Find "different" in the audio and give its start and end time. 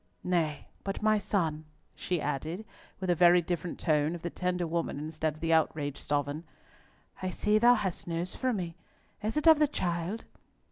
3.39-3.77